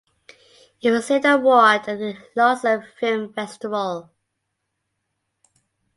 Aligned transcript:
It 0.81 0.89
received 0.89 1.25
an 1.27 1.33
award 1.41 1.87
at 1.87 1.99
the 1.99 2.17
Lausanne 2.35 2.87
Film 2.99 3.31
Festival. 3.33 4.09